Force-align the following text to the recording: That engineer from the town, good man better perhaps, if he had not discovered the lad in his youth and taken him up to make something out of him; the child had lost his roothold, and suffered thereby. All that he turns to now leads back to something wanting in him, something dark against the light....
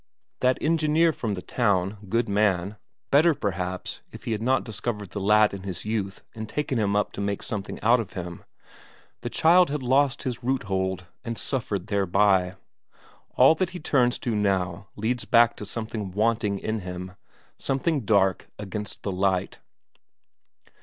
That 0.39 0.57
engineer 0.61 1.13
from 1.13 1.35
the 1.35 1.43
town, 1.43 1.99
good 2.09 2.27
man 2.27 2.77
better 3.11 3.35
perhaps, 3.35 4.01
if 4.11 4.23
he 4.23 4.31
had 4.31 4.41
not 4.41 4.63
discovered 4.63 5.11
the 5.11 5.19
lad 5.21 5.53
in 5.53 5.61
his 5.61 5.85
youth 5.85 6.23
and 6.33 6.49
taken 6.49 6.79
him 6.79 6.95
up 6.95 7.11
to 7.11 7.21
make 7.21 7.43
something 7.43 7.79
out 7.83 7.99
of 7.99 8.13
him; 8.13 8.43
the 9.19 9.29
child 9.29 9.69
had 9.69 9.83
lost 9.83 10.23
his 10.23 10.41
roothold, 10.43 11.05
and 11.23 11.37
suffered 11.37 11.85
thereby. 11.85 12.55
All 13.35 13.53
that 13.53 13.69
he 13.77 13.79
turns 13.79 14.17
to 14.21 14.33
now 14.35 14.87
leads 14.95 15.25
back 15.25 15.55
to 15.57 15.67
something 15.67 16.09
wanting 16.09 16.57
in 16.57 16.79
him, 16.79 17.11
something 17.59 18.01
dark 18.03 18.49
against 18.57 19.03
the 19.03 19.11
light.... 19.11 19.59